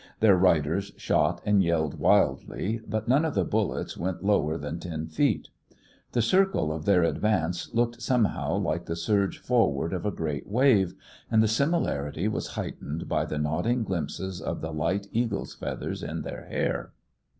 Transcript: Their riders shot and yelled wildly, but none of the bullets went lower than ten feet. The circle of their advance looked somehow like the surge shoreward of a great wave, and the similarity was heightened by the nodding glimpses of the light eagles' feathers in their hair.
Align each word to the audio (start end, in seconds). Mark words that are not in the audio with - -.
Their 0.19 0.35
riders 0.35 0.93
shot 0.97 1.41
and 1.45 1.61
yelled 1.61 1.99
wildly, 1.99 2.81
but 2.89 3.07
none 3.07 3.23
of 3.23 3.35
the 3.35 3.43
bullets 3.43 3.95
went 3.95 4.23
lower 4.25 4.57
than 4.57 4.79
ten 4.79 5.05
feet. 5.05 5.49
The 6.13 6.23
circle 6.23 6.73
of 6.73 6.85
their 6.85 7.03
advance 7.03 7.71
looked 7.75 8.01
somehow 8.01 8.55
like 8.57 8.85
the 8.87 8.95
surge 8.95 9.45
shoreward 9.45 9.93
of 9.93 10.03
a 10.03 10.09
great 10.11 10.47
wave, 10.49 10.95
and 11.29 11.43
the 11.43 11.47
similarity 11.47 12.27
was 12.27 12.55
heightened 12.57 13.07
by 13.07 13.25
the 13.25 13.37
nodding 13.37 13.83
glimpses 13.83 14.41
of 14.41 14.61
the 14.61 14.73
light 14.73 15.05
eagles' 15.11 15.53
feathers 15.53 16.01
in 16.01 16.23
their 16.23 16.45
hair. 16.47 16.93